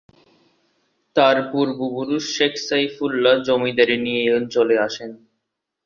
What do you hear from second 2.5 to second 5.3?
সাইফুল্লাহ জমিদারি নিয়ে এ অঞ্চলে আসেন।